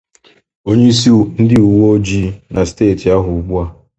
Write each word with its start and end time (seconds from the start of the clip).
Onyeisi 0.69 1.09
ndị 1.41 1.55
uweojii 1.69 2.27
na 2.53 2.61
steeti 2.69 3.05
ahụ 3.15 3.31
ugbua 3.39 3.63